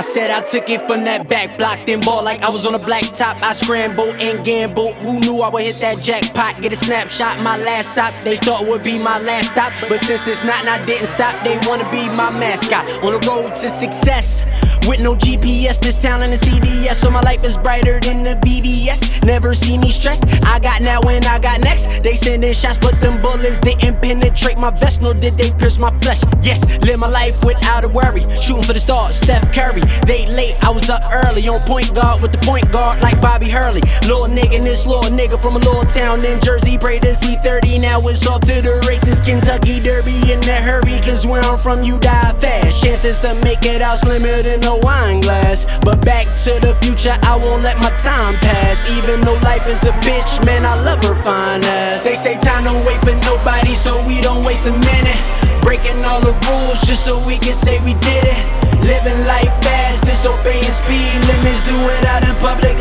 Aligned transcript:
said 0.00 0.30
I 0.30 0.40
took 0.40 0.70
it 0.70 0.80
from 0.82 1.04
that 1.04 1.28
back 1.28 1.58
block, 1.58 1.78
then 1.84 2.00
ball 2.00 2.24
like 2.24 2.40
I 2.42 2.48
was 2.48 2.66
on 2.66 2.74
a 2.74 2.78
black 2.78 3.04
top. 3.12 3.36
I 3.42 3.52
scrambled 3.52 4.16
and 4.16 4.44
gambled. 4.44 4.94
Who 5.04 5.20
knew 5.20 5.42
I 5.42 5.50
would 5.50 5.64
hit 5.64 5.76
that 5.76 5.98
jackpot? 6.00 6.62
Get 6.62 6.72
a 6.72 6.76
snapshot, 6.76 7.40
my 7.40 7.58
last 7.58 7.92
stop. 7.92 8.14
They 8.24 8.38
thought 8.38 8.66
would 8.66 8.82
be 8.82 8.98
my 9.04 9.18
last 9.20 9.50
stop, 9.50 9.72
but 9.88 10.00
since 10.00 10.26
it's 10.26 10.42
not 10.42 10.60
and 10.60 10.70
I 10.70 10.84
didn't 10.86 11.06
stop, 11.06 11.34
they 11.44 11.58
wanna 11.68 11.84
be 11.90 12.06
my 12.16 12.30
mascot 12.38 12.88
on 13.02 13.12
the 13.12 13.20
road 13.28 13.54
to 13.56 13.68
success. 13.68 14.44
With 14.88 15.00
no 15.00 15.14
GPS, 15.14 15.80
this 15.80 15.96
town 15.96 16.22
and 16.22 16.32
the 16.32 16.36
CDS, 16.36 16.94
so 16.94 17.10
my 17.10 17.20
life 17.20 17.44
is 17.44 17.56
brighter 17.56 18.00
than 18.00 18.24
the 18.24 18.34
VVS. 18.44 19.24
Never 19.24 19.54
see 19.54 19.78
me 19.78 19.90
stressed. 19.90 20.24
I 20.44 20.58
got 20.58 20.82
now 20.82 21.00
and 21.02 21.24
I 21.24 21.38
got 21.38 21.60
next. 21.60 22.02
They 22.02 22.16
sending 22.16 22.52
shots, 22.52 22.78
but 22.78 22.94
them 23.00 23.22
bullets 23.22 23.60
didn't 23.60 24.02
penetrate 24.02 24.58
my 24.58 24.70
vest, 24.70 25.00
nor 25.00 25.14
did 25.14 25.34
they 25.34 25.50
pierce 25.52 25.78
my 25.78 25.90
flesh. 26.00 26.22
Yes, 26.42 26.78
live 26.84 26.98
my 26.98 27.08
life 27.08 27.44
without 27.44 27.84
a 27.84 27.88
worry. 27.88 28.22
Shooting 28.40 28.64
for 28.64 28.72
the 28.72 28.80
stars, 28.80 29.16
Steph 29.16 29.52
Curry. 29.52 29.82
They 30.06 30.26
late, 30.26 30.54
I 30.64 30.70
was 30.70 30.90
up 30.90 31.02
early 31.12 31.46
on 31.48 31.60
point 31.60 31.94
guard 31.94 32.20
with 32.20 32.32
the 32.32 32.38
point 32.38 32.70
guard 32.72 33.00
like 33.00 33.20
Bobby 33.20 33.41
Hurley. 33.52 33.84
Little 34.08 34.32
nigga, 34.32 34.64
this 34.64 34.88
little 34.88 35.12
nigga 35.12 35.36
from 35.36 35.60
a 35.60 35.62
little 35.62 35.84
town 35.84 36.24
in 36.24 36.40
Jersey. 36.40 36.80
Pray 36.80 36.96
to 37.04 37.14
see 37.14 37.36
30 37.36 37.84
now 37.84 38.00
it's 38.08 38.24
off 38.26 38.40
to 38.48 38.56
the 38.64 38.80
races. 38.88 39.20
Kentucky 39.20 39.76
Derby 39.76 40.16
in 40.32 40.40
a 40.48 40.58
hurry, 40.64 40.96
cause 41.04 41.28
where 41.28 41.44
I'm 41.44 41.60
from, 41.60 41.84
you 41.84 42.00
die 42.00 42.32
fast. 42.40 42.80
Chances 42.80 43.20
to 43.20 43.36
make 43.44 43.68
it 43.68 43.84
out 43.84 43.98
slimmer 43.98 44.40
than 44.40 44.64
a 44.64 44.80
wine 44.80 45.20
glass. 45.20 45.68
But 45.84 46.00
back 46.00 46.24
to 46.48 46.52
the 46.64 46.72
future, 46.80 47.12
I 47.28 47.36
won't 47.36 47.62
let 47.62 47.76
my 47.76 47.92
time 48.00 48.40
pass. 48.40 48.88
Even 48.96 49.20
though 49.20 49.36
life 49.44 49.68
is 49.68 49.84
a 49.84 49.92
bitch, 50.00 50.40
man, 50.48 50.64
I 50.64 50.80
love 50.80 51.04
her 51.04 51.14
fine 51.20 51.60
ass. 51.68 52.04
They 52.08 52.16
say 52.16 52.40
time 52.40 52.64
don't 52.64 52.80
wait 52.88 52.98
for 53.04 53.12
nobody, 53.28 53.76
so 53.76 54.00
we 54.08 54.24
don't 54.24 54.40
waste 54.48 54.66
a 54.66 54.72
minute. 54.72 55.20
Breaking 55.60 56.00
all 56.08 56.24
the 56.24 56.32
rules 56.48 56.80
just 56.88 57.04
so 57.04 57.20
we 57.28 57.36
can 57.38 57.52
say 57.52 57.76
we 57.84 57.92
did 58.00 58.24
it. 58.24 58.42
Living 58.82 59.20
life 59.30 59.54
fast, 59.62 60.02
disobeying 60.02 60.66
speed 60.74 61.14
limits. 61.30 61.62
Do 61.62 61.76
it 61.86 62.04
out 62.10 62.26
in 62.26 62.34
public 62.42 62.71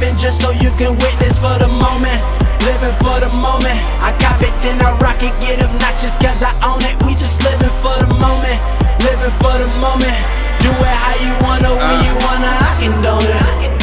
like 0.00 0.18
just 0.18 0.40
so 0.40 0.50
you 0.50 0.70
can 0.80 0.96
witness 0.96 1.38
for 1.38 1.52
the 1.60 1.68
moment. 1.68 2.20
Living 2.64 2.94
for 3.00 3.16
the 3.20 3.30
moment. 3.40 3.76
I 4.00 4.12
cop 4.20 4.40
it, 4.40 4.52
then 4.64 4.80
I 4.80 4.96
rock 5.00 5.20
it, 5.20 5.32
get 5.40 5.60
obnoxious 5.64 6.16
cause 6.16 6.42
I 6.42 6.52
own 6.64 6.80
it. 6.84 6.96
We 7.04 7.12
just 7.12 7.44
living 7.44 7.72
for 7.80 7.96
the 8.00 8.08
moment. 8.16 8.58
Living 9.04 9.34
for 9.40 9.54
the 9.56 9.68
moment. 9.80 10.20
Do 10.60 10.68
it 10.68 10.96
how 11.04 11.16
you 11.16 11.32
wanna, 11.44 11.72
when 11.72 11.98
you 12.04 12.14
uh. 12.16 12.26
wanna, 12.28 12.50
I 12.52 12.70
condone 12.80 13.28
it. 13.28 13.80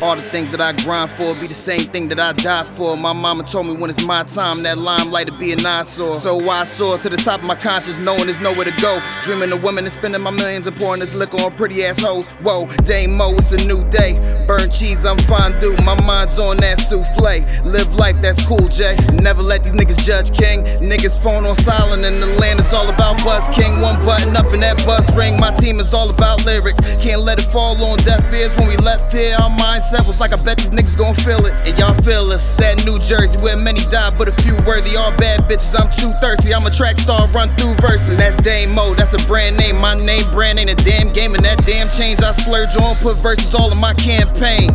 All 0.00 0.14
the 0.14 0.22
things 0.22 0.52
that 0.52 0.60
I 0.60 0.72
grind 0.84 1.10
for 1.10 1.34
be 1.40 1.48
the 1.48 1.58
same 1.58 1.80
thing 1.80 2.06
that 2.08 2.20
I 2.20 2.32
die 2.32 2.62
for. 2.62 2.96
My 2.96 3.12
mama 3.12 3.42
told 3.42 3.66
me 3.66 3.74
when 3.74 3.90
it's 3.90 4.06
my 4.06 4.22
time, 4.22 4.62
that 4.62 4.78
limelight 4.78 5.26
to 5.26 5.32
be 5.32 5.52
an 5.52 5.66
eyesore. 5.66 6.14
So 6.14 6.38
I 6.48 6.62
soar 6.62 6.98
to 6.98 7.08
the 7.08 7.16
top 7.16 7.40
of 7.40 7.46
my 7.46 7.56
conscience, 7.56 7.98
knowing 7.98 8.26
there's 8.26 8.38
nowhere 8.38 8.64
to 8.64 8.80
go. 8.80 9.02
Dreaming 9.22 9.52
of 9.52 9.64
women 9.64 9.84
and 9.84 9.92
spending 9.92 10.22
my 10.22 10.30
millions 10.30 10.68
and 10.68 10.76
pouring 10.76 11.00
this 11.00 11.16
liquor 11.16 11.38
on 11.38 11.52
pretty 11.56 11.84
ass 11.84 12.00
hoes. 12.00 12.28
Whoa, 12.46 12.68
Dame 12.84 13.16
Mo, 13.16 13.34
it's 13.34 13.50
a 13.50 13.66
new 13.66 13.82
day. 13.90 14.37
Cheese, 14.78 15.02
I'm 15.04 15.18
fondue. 15.26 15.74
My 15.82 15.98
mind's 16.06 16.38
on 16.38 16.62
that 16.62 16.78
souffle. 16.78 17.42
Live 17.66 17.90
life, 17.98 18.14
that's 18.22 18.38
cool, 18.46 18.70
Jay. 18.70 18.94
Never 19.18 19.42
let 19.42 19.66
these 19.66 19.74
niggas 19.74 19.98
judge 20.06 20.30
King. 20.30 20.62
Niggas 20.78 21.18
phone 21.18 21.42
on 21.50 21.58
silent, 21.58 22.06
and 22.06 22.22
the 22.22 22.30
land 22.38 22.62
is 22.62 22.70
all 22.70 22.86
about 22.86 23.18
Buzz 23.26 23.42
King. 23.50 23.82
One 23.82 23.98
button 24.06 24.38
up 24.38 24.54
in 24.54 24.62
that 24.62 24.78
buzz 24.86 25.10
ring. 25.18 25.34
My 25.34 25.50
team 25.50 25.82
is 25.82 25.90
all 25.90 26.06
about 26.06 26.46
lyrics. 26.46 26.78
Can't 26.94 27.26
let 27.26 27.42
it 27.42 27.50
fall 27.50 27.74
on 27.82 27.98
deaf 28.06 28.22
ears 28.30 28.54
when 28.54 28.70
we 28.70 28.78
left 28.78 29.10
here. 29.10 29.34
Our 29.42 29.50
mindset 29.50 30.06
was 30.06 30.22
like 30.22 30.30
I 30.30 30.38
bet 30.46 30.62
these 30.62 30.70
niggas 30.70 30.94
gon' 30.94 31.18
feel 31.26 31.42
it. 31.42 31.58
And 31.66 31.74
y'all 31.74 31.98
feel 32.06 32.30
us. 32.30 32.46
That 32.62 32.78
New 32.86 33.02
Jersey 33.02 33.34
where 33.42 33.58
many 33.58 33.82
die, 33.90 34.14
but 34.14 34.30
a 34.30 34.34
few 34.46 34.54
worthy. 34.62 34.94
All 34.94 35.10
bad 35.18 35.42
bitches, 35.50 35.74
I'm 35.74 35.90
too 35.90 36.14
thirsty. 36.22 36.54
I'm 36.54 36.62
a 36.62 36.70
track 36.70 37.02
star, 37.02 37.26
run 37.34 37.50
through 37.58 37.74
verses. 37.82 38.14
That's 38.14 38.38
Dame 38.46 38.78
Mo, 38.78 38.94
that's 38.94 39.10
a 39.10 39.22
brand 39.26 39.58
name. 39.58 39.82
My 39.82 39.98
name 39.98 40.22
brand 40.30 40.62
ain't 40.62 40.70
a 40.70 40.78
damn 40.86 41.10
game, 41.10 41.34
and 41.34 41.42
that 41.42 41.66
damn 41.66 41.90
change 41.98 42.22
I 42.22 42.30
splurge 42.30 42.78
on. 42.78 42.94
Put 43.02 43.18
verses 43.18 43.50
all 43.58 43.74
in 43.74 43.82
my 43.82 43.90
campaign. 43.98 44.67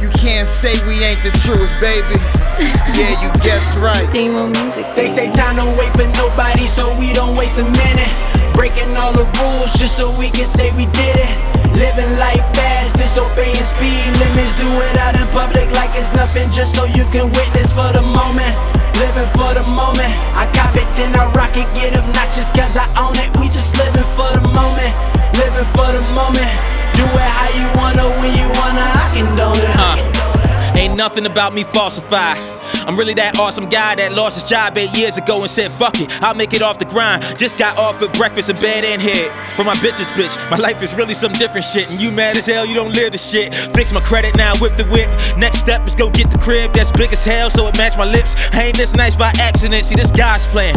You 0.00 0.12
can't 0.12 0.48
say 0.48 0.76
we 0.84 1.00
ain't 1.00 1.22
the 1.24 1.32
truest, 1.44 1.80
baby. 1.80 2.20
Yeah, 2.96 3.16
you 3.24 3.28
guessed 3.46 3.76
right. 3.80 4.04
Demo 4.12 4.48
music. 4.52 4.84
They 4.96 5.08
say 5.08 5.32
time 5.32 5.56
don't 5.56 5.72
wait 5.80 5.90
for 5.96 6.04
nobody, 6.20 6.68
so 6.68 6.92
we 7.00 7.12
don't 7.16 7.36
waste 7.36 7.58
a 7.58 7.64
minute. 7.64 8.12
Breaking 8.52 8.92
all 9.00 9.12
the 9.16 9.24
rules 9.40 9.72
just 9.80 9.96
so 9.96 10.12
we 10.20 10.28
can 10.30 10.46
say 10.46 10.68
we 10.76 10.86
did 10.92 11.16
it. 11.16 11.34
Living 11.74 12.12
life 12.20 12.44
fast, 12.54 12.94
disobeying 13.00 13.64
speed 13.64 14.04
limits. 14.20 14.54
Do 14.60 14.68
it 14.68 14.96
out 15.02 15.18
in 15.18 15.26
public 15.34 15.66
like 15.74 15.90
it's 15.98 16.14
nothing, 16.14 16.46
just 16.52 16.76
so 16.76 16.84
you 16.94 17.02
can 17.10 17.26
witness 17.34 17.74
for 17.74 17.90
the 17.90 18.04
moment. 18.04 18.54
Living 19.00 19.28
for 19.34 19.50
the 19.56 19.66
moment. 19.74 20.12
I 20.38 20.46
cop 20.54 20.76
it, 20.78 20.86
then 20.94 21.10
I 21.18 21.26
rock 21.34 21.56
it, 21.58 21.66
get 21.74 21.98
obnoxious 21.98 22.13
Nothing 30.94 31.26
about 31.26 31.54
me 31.54 31.64
falsified. 31.64 32.38
I'm 32.86 32.96
really 32.96 33.14
that 33.14 33.38
awesome 33.38 33.66
guy 33.66 33.94
that 33.96 34.12
lost 34.12 34.40
his 34.40 34.48
job 34.48 34.76
eight 34.78 34.96
years 34.96 35.18
ago 35.18 35.40
and 35.40 35.50
said, 35.50 35.70
fuck 35.70 36.00
it, 36.00 36.06
I'll 36.22 36.34
make 36.34 36.52
it 36.52 36.62
off 36.62 36.78
the 36.78 36.84
grind. 36.84 37.22
Just 37.36 37.58
got 37.58 37.76
offered 37.76 38.12
breakfast 38.12 38.50
in 38.50 38.56
bed 38.56 38.84
and 38.84 39.02
head. 39.02 39.32
For 39.56 39.64
my 39.64 39.74
bitches, 39.74 40.10
bitch, 40.12 40.38
my 40.50 40.56
life 40.56 40.82
is 40.82 40.94
really 40.94 41.14
some 41.14 41.32
different 41.32 41.64
shit. 41.64 41.90
And 41.90 42.00
you 42.00 42.12
mad 42.12 42.36
as 42.36 42.46
hell, 42.46 42.64
you 42.64 42.74
don't 42.74 42.92
live 42.92 43.12
the 43.12 43.18
shit. 43.18 43.54
Fix 43.74 43.92
my 43.92 44.00
credit 44.00 44.36
now, 44.36 44.54
whip 44.60 44.76
the 44.76 44.84
whip. 44.84 45.10
Next 45.36 45.58
step 45.58 45.86
is 45.86 45.96
go 45.96 46.10
get 46.10 46.30
the 46.30 46.38
crib 46.38 46.72
that's 46.72 46.92
big 46.92 47.12
as 47.12 47.24
hell 47.24 47.50
so 47.50 47.66
it 47.66 47.76
match 47.76 47.96
my 47.96 48.04
lips. 48.04 48.36
I 48.52 48.64
ain't 48.64 48.76
this 48.76 48.94
nice 48.94 49.16
by 49.16 49.32
accident, 49.40 49.84
see, 49.84 49.96
this 49.96 50.12
guy's 50.12 50.46
plan. 50.46 50.74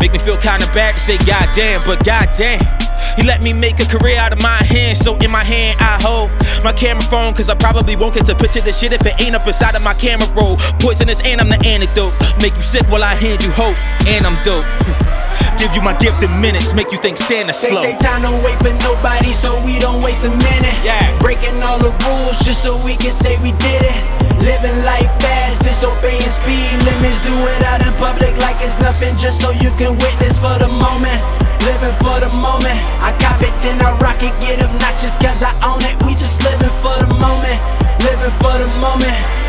Make 0.00 0.12
me 0.12 0.18
feel 0.18 0.38
kinda 0.38 0.66
bad 0.72 0.94
to 0.94 1.00
say 1.00 1.18
goddamn, 1.18 1.84
but 1.84 2.04
goddamn. 2.04 2.79
He 3.20 3.26
let 3.26 3.42
me 3.42 3.52
make 3.52 3.76
a 3.76 3.84
career 3.84 4.16
out 4.16 4.32
of 4.32 4.40
my 4.40 4.56
hand, 4.64 4.96
so 4.96 5.12
in 5.20 5.30
my 5.30 5.44
hand 5.44 5.76
I 5.76 6.00
hold 6.00 6.32
my 6.64 6.72
camera 6.72 7.04
phone, 7.04 7.36
cause 7.36 7.50
I 7.50 7.54
probably 7.54 7.94
won't 7.94 8.14
get 8.16 8.24
to 8.32 8.34
picture 8.34 8.64
this 8.64 8.80
shit 8.80 8.96
if 8.96 9.04
it 9.04 9.12
ain't 9.20 9.36
up 9.36 9.44
inside 9.46 9.76
of 9.76 9.84
my 9.84 9.92
camera 9.92 10.24
roll. 10.32 10.56
Poisonous 10.80 11.20
and 11.28 11.36
I'm 11.36 11.52
the 11.52 11.60
antidote. 11.60 12.16
Make 12.40 12.56
you 12.56 12.64
sick 12.64 12.88
while 12.88 13.04
I 13.04 13.12
hand 13.20 13.44
you 13.44 13.52
hope, 13.52 13.76
and 14.08 14.24
I'm 14.24 14.40
dope. 14.40 14.64
Give 15.60 15.68
you 15.76 15.84
my 15.84 15.92
gift 16.00 16.24
in 16.24 16.32
minutes, 16.40 16.72
make 16.72 16.88
you 16.92 16.96
think 16.96 17.20
Santa 17.20 17.52
They 17.52 17.76
slow. 17.76 17.84
say 17.84 17.92
time 18.00 18.24
don't 18.24 18.40
wait 18.40 18.56
for 18.64 18.72
nobody, 18.80 19.36
so 19.36 19.52
we 19.68 19.76
don't 19.76 20.00
waste 20.00 20.24
a 20.24 20.32
minute. 20.32 20.78
Yeah. 20.80 21.12
Breaking 21.20 21.60
all 21.60 21.76
the 21.76 21.92
rules 22.08 22.40
just 22.40 22.64
so 22.64 22.80
we 22.88 22.96
can 22.96 23.12
say 23.12 23.36
we 23.44 23.52
did 23.60 23.84
it. 23.84 24.00
Living 24.40 24.80
life 24.88 25.12
fast, 25.20 25.60
disobeying 25.60 26.24
speed 26.24 26.72
limits. 26.88 27.20
Do 27.20 27.36
it 27.36 27.60
out 27.68 27.84
in 27.84 27.92
public 28.00 28.32
like 28.40 28.56
it's 28.64 28.80
nothing, 28.80 29.12
just 29.20 29.44
so 29.44 29.52
you 29.60 29.68
can 29.76 29.92
witness 30.00 30.40
for 30.40 30.56
the 30.56 30.72
moment. 30.72 31.20
Living 31.68 31.92
for 32.00 32.16
the 32.24 32.32
moment 32.40 32.80
and 33.64 33.82
I 33.82 33.92
rock 33.98 34.22
it, 34.22 34.32
get 34.40 34.62
obnoxious 34.62 35.16
cause 35.16 35.42
I 35.42 35.52
own 35.66 35.82
it. 35.82 35.96
We 36.06 36.12
just 36.12 36.42
living 36.44 36.74
for 36.80 36.96
the 36.96 37.08
moment, 37.20 37.60
living 38.04 38.34
for 38.40 38.54
the 38.56 38.68
moment. 38.80 39.39